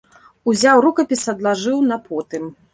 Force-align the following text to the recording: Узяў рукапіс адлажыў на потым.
Узяў 0.51 0.81
рукапіс 0.85 1.21
адлажыў 1.35 1.87
на 1.93 2.03
потым. 2.11 2.53